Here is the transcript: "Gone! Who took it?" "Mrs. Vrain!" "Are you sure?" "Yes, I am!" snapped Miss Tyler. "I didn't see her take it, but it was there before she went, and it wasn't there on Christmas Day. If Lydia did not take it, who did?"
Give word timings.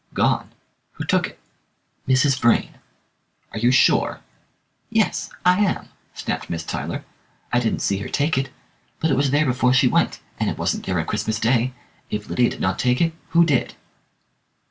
"Gone! 0.15 0.49
Who 0.93 1.03
took 1.03 1.27
it?" 1.27 1.39
"Mrs. 2.07 2.39
Vrain!" 2.41 2.73
"Are 3.51 3.59
you 3.59 3.69
sure?" 3.69 4.21
"Yes, 4.89 5.29
I 5.45 5.59
am!" 5.59 5.89
snapped 6.15 6.49
Miss 6.49 6.63
Tyler. 6.63 7.05
"I 7.53 7.59
didn't 7.59 7.83
see 7.83 7.99
her 7.99 8.09
take 8.09 8.35
it, 8.35 8.49
but 8.99 9.11
it 9.11 9.15
was 9.15 9.29
there 9.29 9.45
before 9.45 9.73
she 9.73 9.87
went, 9.87 10.19
and 10.39 10.49
it 10.49 10.57
wasn't 10.57 10.87
there 10.87 10.99
on 10.99 11.05
Christmas 11.05 11.39
Day. 11.39 11.73
If 12.09 12.27
Lydia 12.27 12.49
did 12.49 12.59
not 12.61 12.79
take 12.79 12.99
it, 12.99 13.13
who 13.29 13.45
did?" 13.45 13.75